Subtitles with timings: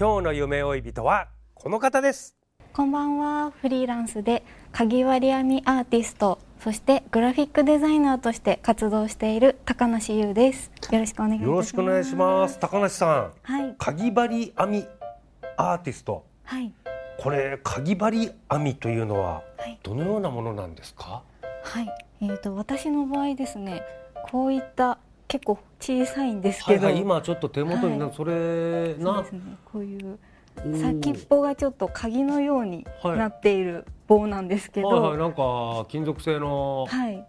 [0.00, 2.34] 今日の夢追い人はこの方です
[2.72, 3.50] こんばんは。
[3.60, 10.72] フリーランスで鍵割り編みアーティスト、そしてグラフィックデザイナーとして活動している高梨優です。
[10.90, 11.48] よろしくお願いします。
[11.50, 13.74] よろしくお願いします高梨さんはい。
[13.76, 14.86] かぎ針編み
[15.58, 16.72] アーティストはい。
[17.18, 19.78] これかぎ針編みというのははい。
[19.82, 21.22] どのようなものなんですか？
[21.62, 21.90] はい。
[22.22, 23.82] えっ、と私の場合ですね、
[24.30, 24.98] こういった
[25.30, 28.14] 結構小さいんですけど、はいはい今ちょっと手元にな、はい。
[28.14, 29.14] それな。
[29.14, 29.40] そうですね。
[29.64, 30.18] こういう
[30.76, 37.24] 先っぽがちょっと鍵のようになっている棒なんですけど、はいはいなんか金属製の、はい。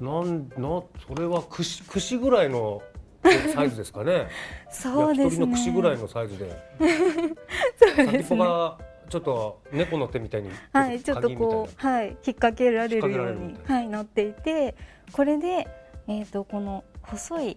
[0.00, 2.82] なんなそれは串串ぐらいの
[3.54, 4.28] サイズですかね。
[4.70, 5.46] そうですね。
[5.46, 6.50] の串ぐらいのサイズで。
[7.76, 8.38] そう先っですね。
[8.38, 8.78] ぽが
[9.10, 14.74] ちょっと猫の手みたいにはい、ちょっとこう、はい、引っ掛けられるようにはい、なっていて、
[15.12, 15.68] これで、
[16.08, 17.56] えっ、と、この細い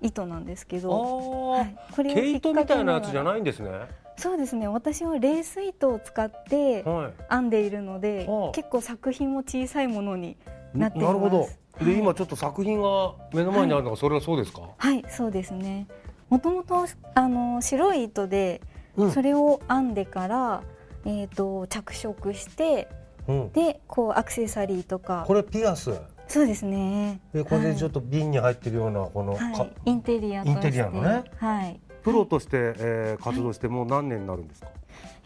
[0.00, 1.50] 糸なんですけうど。
[1.50, 3.24] はい、これを毛糸みたいなやつじゃい。
[3.24, 3.70] ないんですね。
[4.16, 7.12] そうですね、私はレース糸を使ってはい。
[7.30, 8.52] 編んでいるので、はあ。
[8.52, 10.36] 結構作品も小さいものに
[10.74, 11.14] なっています。
[11.14, 11.48] なるほど。
[11.84, 11.98] で、はい。
[11.98, 15.86] 今ちょっと作品が目の前にあるのがそれはそうですか、はい、そうですね。
[16.28, 18.60] もともとあの白い糸で
[18.96, 19.10] うん。
[19.10, 20.62] それを編んでから、
[21.04, 22.88] えっ、と着色して、
[23.26, 25.24] うん、でこうアクセサリーとか。
[25.26, 25.90] これピアス
[26.32, 27.20] そうですね。
[27.34, 30.66] でこれでちょっと瓶に入ってるようなこの、かはい、インテリアとして。
[30.66, 31.24] インテリアのね。
[31.36, 31.78] はい。
[32.02, 34.68] プロとして、えー活動してもう何年になるんですか、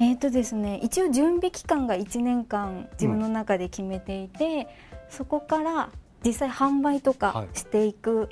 [0.00, 4.66] えっ、とですね、一応準備期間が1年間自分の中で決めていて、
[5.08, 5.90] そこから
[6.24, 7.18] 実際販売とはい。
[7.18, 8.28] かしていく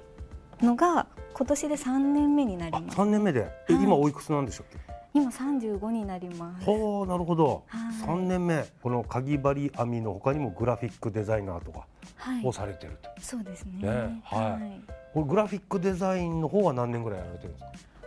[0.60, 2.96] のが今年で3年目になりあます。
[2.96, 3.84] 三年目で、えはい。
[3.84, 4.83] 今おいくつなんでしたっけ？
[5.14, 6.64] 今35になります。
[6.66, 11.86] ほうなるほど、はい三年目このかぎ針編みの他にもグラフィックデザイナーとか
[12.16, 12.52] はいを。
[12.52, 13.88] されてると、そうですね。
[13.88, 14.80] ねはい
[15.14, 17.64] これグラフィックデザインの方は何年ぐらいやられてるんです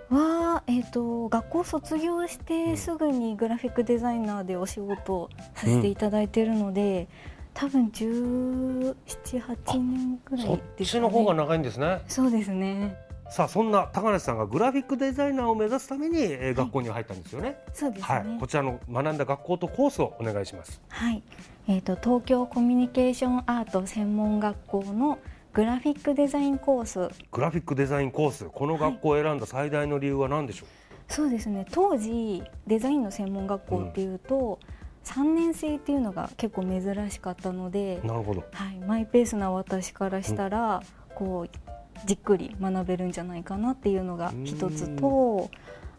[0.09, 0.15] か？
[0.15, 7.07] はえっ、と学校卒業してすぐにグラフィックデザイナーでお仕事をさせていただいているので、
[7.53, 10.85] 多分17、8年ぐらいそっですかね。
[10.85, 12.95] ちの方が長いんですねそうですね。
[13.29, 17.57] さあそんな高梨さんがグラフィックデザイナーを目指すために、えー学校に入ったんですよね。
[17.73, 18.07] そうですね。
[18.07, 20.81] はい、こちらの学んだ学校とコースをお願いします。
[20.87, 21.21] はい、
[21.67, 25.19] えっ、と東京コミュニケーションアート専門学校の
[25.53, 27.13] グラフィックデザインコース。
[27.31, 28.45] グラフィックデザインコース。
[28.45, 30.65] この学校を選んだ最大の理由は何でしょ
[31.09, 31.65] そうですね。
[31.71, 34.59] 当時デザインの専門学校っていうと、
[35.03, 38.43] 三年生っていうのが結構珍しかったのでう、なるほど。
[38.51, 40.83] はい、マイペースな私からしたら、
[41.15, 41.66] こう
[42.05, 45.49] じっくり学べるんじゃないかなっていうのが一つと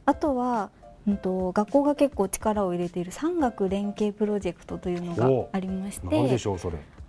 [0.05, 0.71] あとは、
[1.07, 6.07] うん、と学校が結構力を入れている産学連携プロジェクトというのがおありまして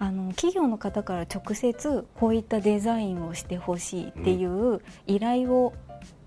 [0.02, 5.74] あの企業の方から直接こういったデザインをしてほしいっていう依頼を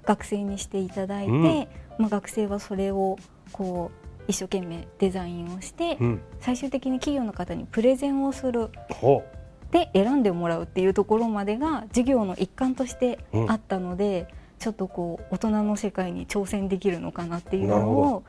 [0.04, 1.68] 学生にしていただいて、うん。
[1.98, 3.18] まあ、学生はそれを
[3.52, 6.20] こう一生懸命デザインをして、うん。
[6.40, 9.24] 最終的に企業の方にプレゼンをするほ
[9.72, 13.18] で選んでもらうっていうところまでが授業の一環として
[13.48, 14.28] あったので、
[14.60, 18.22] ちょっとこう大人の世界に挑戦できるのかなっていうのを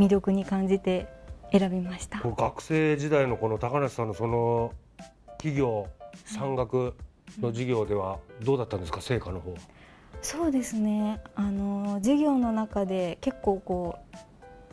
[0.00, 1.06] 魅力に感じて
[1.52, 2.20] 選びました。
[2.20, 4.72] 学生時代のこの高梨さんのその
[5.38, 5.86] 企業
[6.24, 6.94] 産学
[7.40, 9.00] の授業ではどうだったんですか？
[9.00, 9.58] 成果の方は。
[10.22, 11.20] そうですね。
[11.34, 14.16] あの授業の中で結構こう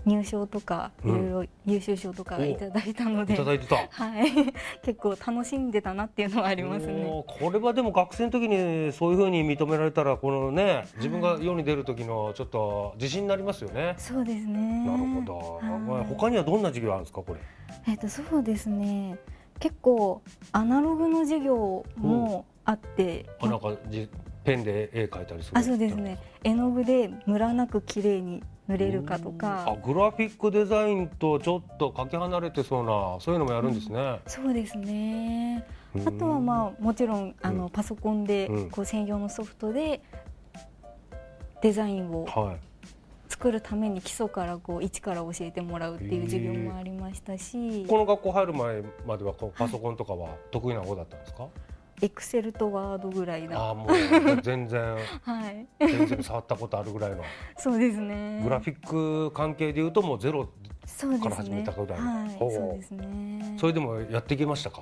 [0.06, 4.32] 入賞とかいうんろいろ優秀賞とかおいただいたので、いただいてたはい、
[4.84, 7.24] 結構楽しんでたなっていうのはありますね。
[7.26, 13.96] これはでも学生の時にそういうふうに認められたらこのね自分が世に出る時のちょっと自信になりますよね。
[13.98, 14.86] そうですね。
[14.86, 15.38] なるほど。
[15.56, 17.40] はいまあ他にはどんな授業あるんですかこれ？
[17.88, 19.18] えっとそうですね。
[19.60, 20.22] 結構
[20.52, 24.10] アナログの授業もあって、あなんかじ
[24.44, 29.66] ペンで絵描いたりするあそうですね絵の具でムラなく綺麗に塗れるかとか。
[29.68, 35.66] あグラフィックデザインとちょっとかけ離れてそうなそういうのもやるんですね、そうですね。
[35.96, 36.08] うん。
[36.08, 37.70] あとはまあもちろんあの、うん。
[37.70, 38.70] パソコンでうん。
[38.70, 40.02] こう専用のソフトで
[41.62, 42.58] デザインをはい。
[43.30, 47.84] 作るために基礎からこう一から教えてもらうっていう授業もありましたし。
[47.88, 51.48] この学校入る前まではこうパソコンとかは得意な方だったんですか、
[52.04, 53.70] エクセルとワードぐらいあな。
[53.70, 54.82] あもう全然。
[55.24, 55.66] はい。
[55.80, 57.24] 全然触ったことあるぐらいの。
[57.58, 58.42] そうですね。
[58.44, 60.50] グラフィック関係でいうともうゼロか
[61.30, 61.64] ら始めね。
[61.64, 62.00] たぐらい
[62.38, 63.56] そうですね。
[63.58, 64.82] それでもやっていきましたか？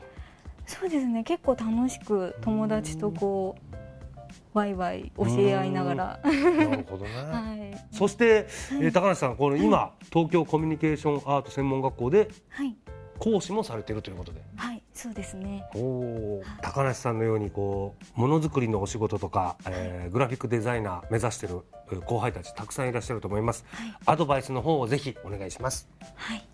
[0.65, 1.23] そうですね。
[1.23, 6.19] 結構楽しく友達とこうワイワイ教え合いながら。
[6.24, 7.95] なるほどね、 はい。
[7.95, 8.47] そして、
[8.81, 12.75] えー高梨さんこの今、東京コミュニケーションアート専門学校ではい
[13.21, 14.41] 講師もされているということで。
[14.57, 15.63] はいそうですね。
[15.75, 23.95] おお高梨さんのようにこうものづくりのお仕事とか、えーグラフィックデザイナー目指しているえー後輩たちたくさんいらっしゃると思います、はい。
[24.06, 25.88] アドバイスの方をぜひお願いします。
[26.15, 26.45] はい。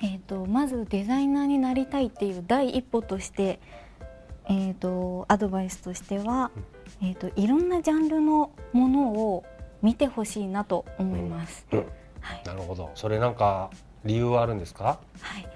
[0.00, 3.60] えー、とまずデザイナーになりたいっていう第一歩として、
[4.48, 6.50] えー、とアドバイスとしては、
[7.02, 9.44] えー、といろんなジャンルのものを
[9.82, 11.66] 見てほしいなと思います。
[11.72, 11.78] うん。
[12.20, 12.42] はい。
[12.46, 12.90] なるほど。
[12.94, 13.70] それなんか
[14.04, 15.00] 理由はあるんですか？
[15.20, 15.48] はい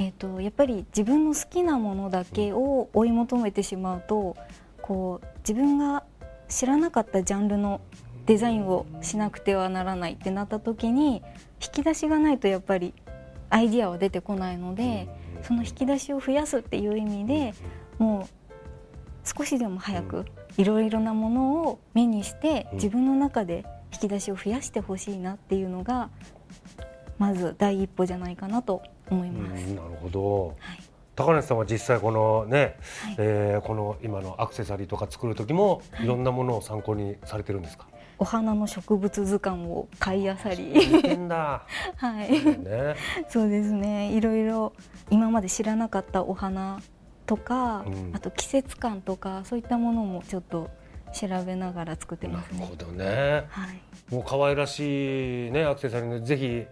[0.00, 4.36] えー、とやっぱり自分の好きなものだけを追い求めてしまうと
[4.80, 6.04] こう自分が
[6.48, 7.80] 知らなかったジャンルの
[8.26, 11.22] デザインをしなくてはならないってなった時に
[11.60, 12.94] 引き出しがないとやっぱり
[13.50, 15.08] アイディアは出てこないので
[15.42, 17.54] その引き出しを増やすっていう意味で
[17.98, 22.76] もう少しでも早くいろいろなものを目にしてうん。
[22.76, 26.10] 自分の中で引き出しを増やしてほしいなっていうのが
[27.18, 29.64] まず第一歩じゃないかなと思います。
[29.66, 30.48] うんなるほど。
[30.48, 30.56] はい。
[31.16, 33.14] 高梨さんは実際このね、はい。
[33.18, 36.06] えーこの今のアクセサリーとか作る時もい。
[36.06, 37.86] ろんなものを参考にされてるんですか、
[38.18, 40.72] お花の植物図鑑を買いあさり
[41.28, 42.30] はい。
[42.58, 42.94] ね。
[43.28, 44.12] そうですね。
[44.12, 44.72] いろいろ
[45.10, 46.80] 今まで知らなかったお花
[47.26, 48.12] とか、うん。
[48.14, 50.70] あと季節感とかそういったものもちょっと
[51.12, 52.60] 調べながら作ってなますね。
[52.60, 52.76] るほ。
[52.76, 53.44] どね。
[53.48, 53.66] は
[54.10, 56.64] い、もう可愛らしいねアクセサリーでぜひ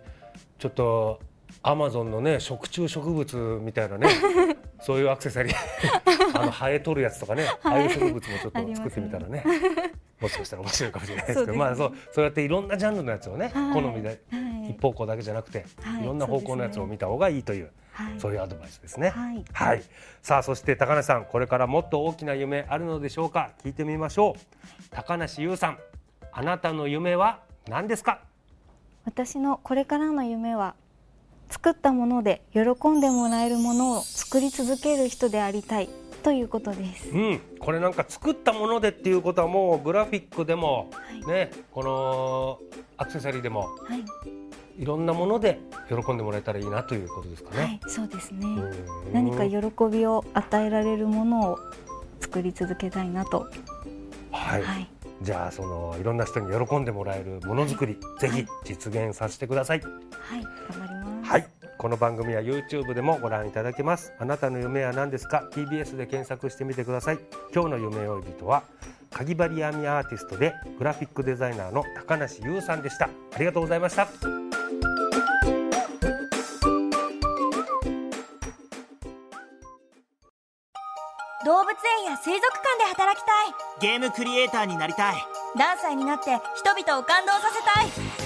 [0.58, 1.20] ちょっと
[1.62, 4.08] アマゾンのね食虫植物みたいなね
[4.80, 5.54] そういうアクセサリー
[6.40, 9.42] あのハエ取るやつとかね、ああいう植物もちょっと作ってみたらね
[10.20, 19.10] もしかしたら面白いかもしれないですけどねまあそうそうやっていろんなジャンルのやつをね、はい好みではい一方向だけじゃなくて、はいい、ろんな方向のやつを見た方がいいというはいそういうアドバイスですね。
[19.10, 19.82] はいはい。
[20.22, 23.50] さあそして高梨さんこれからもっと大きな夢あるのでしょうか？
[23.64, 24.40] 聞いてみましょう。
[24.90, 25.78] 高梨優さん
[26.32, 28.20] あなたの夢は何ですか？
[29.06, 30.74] 私のこれからの夢は
[31.50, 35.88] 作ったもので喜んでもらえるものを作り続ける人でありたい
[36.22, 37.08] ということです。
[37.10, 42.58] うん、これなんか作ったものでっていうことはもうグラフィックでも、はいねこの
[42.96, 44.04] アクセサリーでもはい、
[44.82, 45.58] いろんなもので
[45.88, 47.62] 喜んでもらえたらいいなということですかね。
[47.62, 48.46] はい、そうですね。
[48.46, 49.58] うん何か喜
[49.90, 51.58] びを与えられるものを
[52.20, 53.48] 作り続けたいなと。
[54.32, 54.88] はい、はい、
[55.22, 59.80] じゃあそのいろんな人に喜んでもらえるものづくり、ぜひ実現させてください。
[59.80, 59.86] は
[60.36, 60.95] い、頑張ります。
[61.76, 64.12] はい、この番組は YouTube でもご覧いただけます。
[64.18, 67.18] あなたの夢は何ですか？TBS で検索してみてください。
[67.54, 68.64] 今日の夢追い人は
[69.10, 73.06] かぎ針編みアーティストでグラフィックデザイナーの高梨優さんでした。
[73.34, 74.08] ありがとうございました。
[81.44, 81.70] 動物
[82.00, 85.14] 園や水族館で働きたいゲームクリエイターになりたい
[85.54, 87.82] 何歳になって人々を感動させた
[88.22, 88.25] い